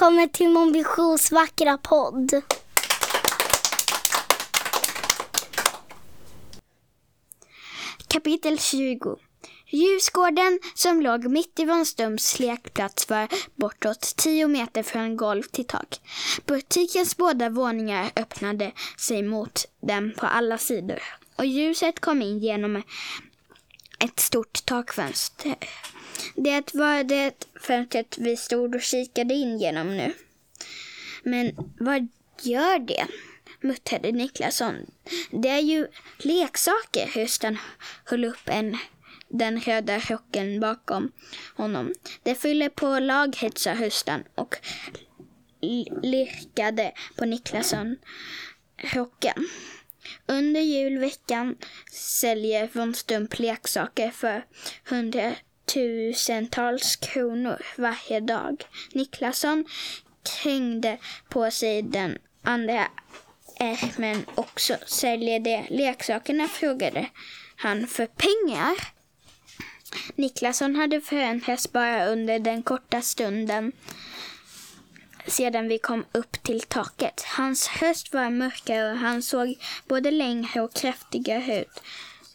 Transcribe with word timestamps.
välkommen 0.00 0.28
till 0.28 0.48
Mon 0.48 0.72
Visions 0.72 1.32
vackra 1.32 1.78
podd. 1.78 2.42
Kapitel 8.08 8.58
20 8.58 9.16
Ljusgården 9.70 10.58
som 10.74 11.00
låg 11.00 11.24
mitt 11.30 11.60
i 11.60 11.64
Vonströms 11.64 12.38
lekplats 12.38 13.08
var 13.08 13.28
bortåt 13.54 14.16
tio 14.16 14.48
meter 14.48 14.82
från 14.82 15.16
golv 15.16 15.42
till 15.42 15.66
tak. 15.66 16.00
Butikens 16.46 17.16
båda 17.16 17.48
våningar 17.48 18.10
öppnade 18.16 18.72
sig 18.98 19.22
mot 19.22 19.64
dem 19.80 20.12
på 20.16 20.26
alla 20.26 20.58
sidor 20.58 21.02
och 21.36 21.46
ljuset 21.46 22.00
kom 22.00 22.22
in 22.22 22.38
genom 22.38 22.82
ett 24.04 24.20
stort 24.20 24.66
takfönster. 24.66 25.54
Det 26.34 26.74
var 26.74 27.04
det 27.04 27.46
fönstret 27.60 28.18
vi 28.18 28.36
stod 28.36 28.74
och 28.74 28.82
kikade 28.82 29.34
in 29.34 29.58
genom 29.58 29.96
nu. 29.96 30.12
Men 31.22 31.52
vad 31.80 32.08
gör 32.42 32.78
det? 32.78 33.06
muttrade 33.60 34.12
Niklasson. 34.12 34.74
Det 35.30 35.48
är 35.48 35.60
ju 35.60 35.86
leksaker. 36.18 37.06
Hösten 37.14 37.58
höll 38.04 38.24
upp 38.24 38.48
en, 38.48 38.78
den 39.28 39.60
röda 39.60 39.98
rocken 39.98 40.60
bakom 40.60 41.12
honom. 41.56 41.94
Det 42.22 42.34
fyller 42.34 42.68
på 42.68 42.98
lagret, 42.98 43.58
sa 43.58 43.70
Hösten 43.70 44.24
och 44.34 44.56
lirkade 46.02 46.92
på 47.16 47.24
Niklasson 47.24 47.96
rocken. 48.82 49.48
Under 50.26 50.60
julveckan 50.60 51.56
säljer 51.92 52.68
von 52.72 52.94
Stump 52.94 53.38
leksaker 53.38 54.10
för 54.10 54.44
hundratusentals 54.84 56.96
kronor 56.96 57.66
varje 57.76 58.20
dag. 58.20 58.64
Niklasson 58.92 59.64
krängde 60.22 60.98
på 61.28 61.50
sig 61.50 61.82
den 61.82 62.18
andra 62.42 62.88
ärmen 63.56 64.24
också. 64.34 64.76
Säljer 64.86 65.40
de 65.40 65.66
leksakerna? 65.70 66.48
frågade 66.48 67.06
han. 67.56 67.86
För 67.86 68.06
pengar? 68.06 68.74
Niklasson 70.14 70.76
hade 70.76 71.00
förändrats 71.00 71.72
bara 71.72 72.06
under 72.06 72.38
den 72.38 72.62
korta 72.62 73.02
stunden 73.02 73.72
sedan 75.26 75.68
vi 75.68 75.78
kom 75.78 76.04
upp 76.12 76.42
till 76.42 76.60
taket. 76.60 77.22
Hans 77.26 77.68
höst 77.68 78.14
var 78.14 78.30
mörkare 78.30 78.92
och 78.92 78.98
han 78.98 79.22
såg 79.22 79.58
både 79.88 80.10
längre 80.10 80.60
och 80.60 80.74
kraftigare 80.74 81.60
ut. 81.60 81.82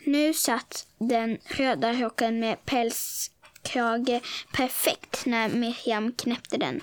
Nu 0.06 0.34
satt 0.34 0.88
den 0.98 1.38
röda 1.46 1.94
rocken 1.94 2.40
med 2.40 2.66
pälskrage 2.66 4.22
perfekt 4.54 5.26
när 5.26 5.50
Miriam 5.50 6.12
knäppte 6.12 6.58
den. 6.58 6.82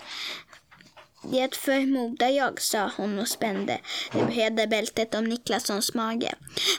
Det 1.24 1.56
förmodar 1.56 2.28
jag, 2.28 2.60
sa 2.60 2.90
hon 2.96 3.18
och 3.18 3.28
spände 3.28 3.80
det 4.12 4.24
breda 4.24 4.66
bältet 4.66 5.14
om 5.14 5.24
Niklassons 5.24 5.94
mage. 5.94 6.34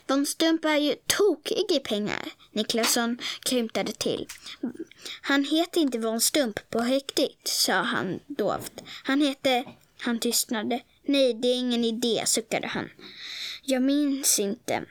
De 0.06 0.25
stumpar 0.25 0.75
ju 0.75 0.95
tokig 1.07 1.72
i 1.72 1.79
pengar. 1.79 2.31
Niklasson 2.53 3.17
krymtade 3.43 3.91
till. 3.91 4.27
Han 5.21 5.43
heter 5.43 5.81
inte 5.81 5.99
Von 5.99 6.21
Stump 6.21 6.69
på 6.69 6.79
riktigt, 6.79 7.47
sa 7.47 7.73
han 7.73 8.19
dovt. 8.27 8.73
Han 9.03 9.21
heter... 9.21 9.65
Han 9.99 10.19
tystnade. 10.19 10.79
Nej, 11.05 11.33
det 11.33 11.47
är 11.47 11.59
ingen 11.59 11.83
idé, 11.83 12.23
suckade 12.25 12.67
han. 12.67 12.89
Jag 13.63 13.81
minns 13.81 14.39
inte. 14.39 14.85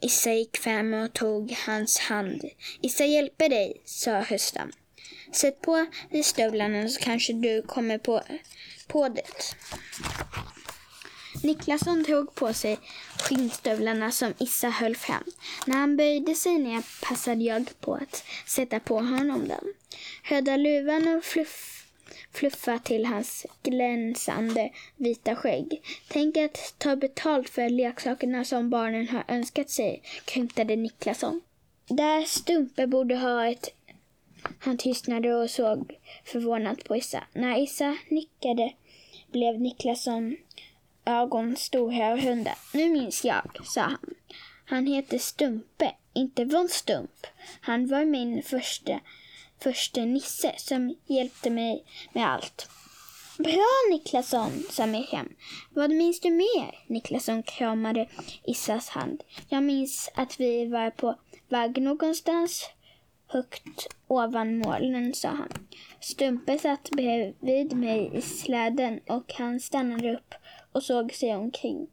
Issa 0.00 0.32
gick 0.32 0.56
fram 0.56 0.94
och 0.94 1.12
tog 1.12 1.56
hans 1.66 1.98
hand. 1.98 2.44
Issa 2.80 3.04
hjälper 3.04 3.48
dig, 3.48 3.82
sa 3.84 4.20
Hösta. 4.20 4.68
Sätt 5.32 5.60
på 5.60 5.86
dig 6.10 6.22
stövlarna 6.22 6.88
så 6.88 7.00
kanske 7.00 7.32
du 7.32 7.62
kommer 7.62 7.98
på 7.98 8.22
på 8.88 9.08
det. 9.08 9.22
Niklasson 11.44 12.04
tog 12.04 12.34
på 12.34 12.52
sig 12.52 12.78
skinnstövlarna 13.18 14.10
som 14.10 14.34
Issa 14.38 14.68
höll 14.68 14.96
fram. 14.96 15.24
När 15.66 15.76
han 15.76 15.96
böjde 15.96 16.34
sig 16.34 16.58
ner 16.58 16.82
passade 17.08 17.44
jag 17.44 17.80
på 17.80 17.94
att 17.94 18.24
sätta 18.46 18.80
på 18.80 18.94
honom 18.94 19.48
dem. 19.48 19.74
Röda 20.22 20.56
luvan 20.56 21.16
och 21.16 21.24
fluff, 21.24 21.86
fluffa 22.32 22.78
till 22.78 23.06
hans 23.06 23.46
glänsande 23.62 24.70
vita 24.96 25.36
skägg. 25.36 25.82
Tänk 26.08 26.36
att 26.36 26.74
ta 26.78 26.96
betalt 26.96 27.50
för 27.50 27.68
leksakerna 27.68 28.44
som 28.44 28.70
barnen 28.70 29.08
har 29.08 29.24
önskat 29.28 29.70
sig, 29.70 30.02
krymtade 30.24 30.76
Niklasson. 30.76 31.40
Där 31.88 32.24
Stumpe 32.24 32.86
borde 32.86 33.16
ha 33.16 33.46
ett 33.46 33.68
han 34.58 34.78
tystnade 34.78 35.34
och 35.34 35.50
såg 35.50 35.98
förvånat 36.24 36.84
på 36.84 36.96
Issa. 36.96 37.24
När 37.32 37.62
Issa 37.62 37.96
nickade 38.08 38.72
blev 39.32 39.60
Niklasson 39.60 40.36
ögon 41.06 41.56
stora 41.56 42.12
och 42.12 42.22
runda. 42.22 42.54
Nu 42.72 42.88
minns 42.88 43.24
jag, 43.24 43.66
sa 43.66 43.80
han. 43.80 44.14
Han 44.64 44.86
heter 44.86 45.18
Stumpe, 45.18 45.94
inte 46.12 46.44
von 46.44 46.68
Stump. 46.68 47.26
Han 47.60 47.86
var 47.86 48.04
min 48.04 48.42
första, 48.42 49.00
första 49.62 50.00
nisse 50.00 50.54
som 50.56 50.96
hjälpte 51.06 51.50
mig 51.50 51.84
med 52.12 52.28
allt. 52.28 52.68
Bra 53.38 53.66
Niklasson, 53.90 54.62
sa 54.70 54.86
Miriam. 54.86 55.28
Vad 55.70 55.90
minns 55.90 56.20
du 56.20 56.30
mer? 56.30 56.84
Niklasson 56.86 57.42
kramade 57.42 58.08
Issas 58.44 58.88
hand. 58.88 59.22
Jag 59.48 59.62
minns 59.62 60.10
att 60.14 60.40
vi 60.40 60.66
var 60.66 60.90
på 60.90 61.18
väg 61.48 61.82
någonstans 61.82 62.70
högt 63.26 63.86
ovan 64.06 64.58
molnen, 64.58 65.14
sa 65.14 65.28
han. 65.28 65.52
Stumpe 66.00 66.58
satt 66.58 66.90
bredvid 66.90 67.76
mig 67.76 68.10
i 68.14 68.22
släden 68.22 69.00
och 69.08 69.32
han 69.32 69.60
stannade 69.60 70.14
upp 70.14 70.34
och 70.74 70.82
såg 70.82 71.12
sig 71.12 71.36
omkring. 71.36 71.86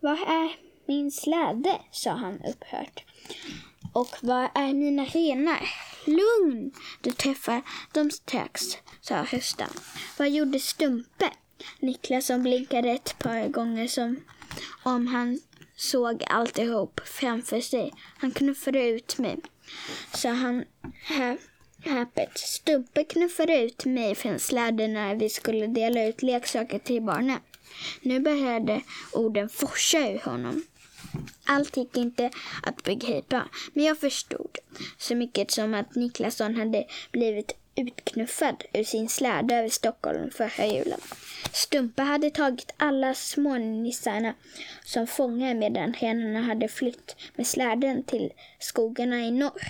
Var 0.00 0.12
är 0.12 0.56
min 0.86 1.10
släde? 1.10 1.80
sa 1.90 2.10
han 2.10 2.34
upphört. 2.34 3.04
Och 3.92 4.16
var 4.20 4.50
är 4.54 4.74
mina 4.74 5.04
renar? 5.04 5.68
Lugn! 6.04 6.72
Du 7.00 7.10
träffar 7.10 7.62
dem 7.92 8.10
strax, 8.10 8.62
sa 9.00 9.14
Hösta. 9.14 9.66
Vad 10.18 10.30
gjorde 10.30 10.60
Stumpe? 10.60 11.30
Niklas 11.80 12.26
som 12.26 12.42
blinkade 12.42 12.90
ett 12.90 13.18
par 13.18 13.48
gånger 13.48 13.86
som 13.86 14.20
om 14.82 15.06
han 15.06 15.40
såg 15.76 16.24
alltihop 16.26 17.00
framför 17.04 17.60
sig. 17.60 17.92
Han 18.18 18.30
knuffade 18.30 18.88
ut 18.88 19.18
mig 19.18 19.36
sa 20.14 20.28
han 20.28 20.64
häpet. 21.84 22.38
Stumpe 22.38 23.04
knuffade 23.04 23.62
ut 23.62 23.84
mig 23.84 24.14
från 24.14 24.38
släden 24.38 24.92
när 24.92 25.14
vi 25.14 25.28
skulle 25.28 25.66
dela 25.66 26.04
ut 26.04 26.22
leksaker 26.22 26.78
till 26.78 27.02
barnen. 27.02 27.38
Nu 28.02 28.20
började 28.20 28.80
orden 29.12 29.48
forsa 29.48 29.98
ur 29.98 30.18
honom. 30.18 30.62
Allt 31.44 31.76
gick 31.76 31.96
inte 31.96 32.30
att 32.62 32.82
begripa, 32.82 33.48
men 33.72 33.84
jag 33.84 33.98
förstod. 33.98 34.58
Så 34.98 35.14
mycket 35.14 35.50
som 35.50 35.74
att 35.74 35.94
Niklasson 35.94 36.54
hade 36.54 36.84
blivit 37.12 37.59
utknuffad 37.74 38.64
ur 38.72 38.84
sin 38.84 39.08
släde 39.08 39.54
över 39.54 39.68
Stockholm 39.68 40.30
förra 40.30 40.66
julen. 40.66 41.00
Stumpa 41.52 42.02
hade 42.02 42.30
tagit 42.30 42.74
alla 42.76 43.14
smånissarna 43.14 44.34
som 44.84 45.06
fångar 45.06 45.54
medan 45.54 45.92
renarna 45.92 46.40
hade 46.40 46.68
flytt 46.68 47.16
med 47.34 47.46
släden 47.46 48.02
till 48.02 48.32
skogarna 48.58 49.20
i 49.20 49.30
norr. 49.30 49.62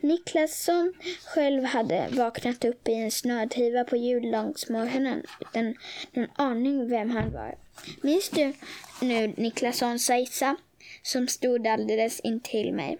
Niklasson 0.00 0.94
själv 1.24 1.64
hade 1.64 2.08
vaknat 2.10 2.64
upp 2.64 2.88
i 2.88 2.94
en 2.94 3.10
snödriva 3.10 3.84
på 3.84 3.96
juldagsmorgonen 3.96 5.22
utan 5.40 5.74
någon 6.12 6.28
aning 6.34 6.88
vem 6.88 7.10
han 7.10 7.32
var. 7.32 7.54
Minns 8.02 8.28
du 8.28 8.52
nu 9.00 9.34
Niklasson 9.36 9.98
Saisa 9.98 10.56
som 11.02 11.28
stod 11.28 11.66
alldeles 11.66 12.20
intill 12.20 12.72
mig? 12.72 12.98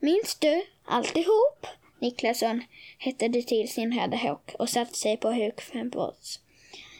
Minns 0.00 0.34
du 0.34 0.62
alltihop? 0.84 1.66
Niklasson 1.98 2.62
hettade 2.98 3.42
till 3.42 3.68
sin 3.68 4.00
röda 4.00 4.16
rock 4.16 4.54
och 4.58 4.68
satte 4.68 4.94
sig 4.94 5.16
på 5.16 5.30
huk 5.32 5.60
framför 5.60 6.00
oss. 6.00 6.40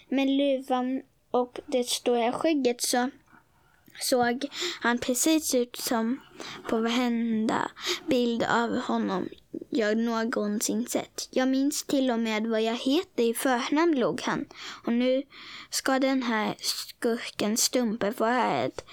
Med 0.09 0.29
luvan 0.29 1.03
och 1.31 1.61
det 1.67 1.89
stora 1.89 2.33
skägget 2.33 2.81
så 2.81 3.11
såg 4.01 4.47
han 4.81 4.99
precis 4.99 5.55
ut 5.55 5.77
som 5.77 6.21
på 6.69 6.81
varenda 6.81 7.71
bild 8.07 8.43
av 8.43 8.81
honom 8.81 9.29
jag 9.71 9.99
någonsin 9.99 10.87
sett. 10.87 11.29
Jag 11.31 11.49
minns 11.49 11.85
till 11.85 12.11
och 12.11 12.19
med 12.19 12.47
vad 12.47 12.63
jag 12.63 12.77
heter 12.77 13.23
i 13.23 13.35
förnamn, 13.35 13.99
log 13.99 14.21
han. 14.21 14.45
Och 14.85 14.93
nu 14.93 15.23
ska 15.71 15.99
den 15.99 16.23
här 16.23 16.55
skurken 16.59 17.57
Stumpe 17.57 18.13
få 18.13 18.25
höra 18.25 18.63
ett 18.63 18.85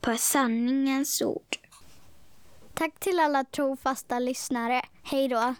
par 0.00 0.16
sanningens 0.16 1.22
ord. 1.22 1.61
Tack 2.74 3.00
till 3.00 3.20
alla 3.20 3.44
trofasta 3.44 4.18
lyssnare. 4.18 4.82
Hej 5.02 5.28
då! 5.28 5.54